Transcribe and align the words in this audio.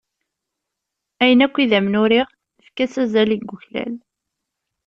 Ayen 1.21 1.43
akk 1.45 1.55
i 1.63 1.65
d 1.69 1.71
am-n-uriɣ 1.77 2.27
efk-as 2.63 2.95
azal 3.03 3.29
i 3.35 3.37
yuklal. 3.39 3.93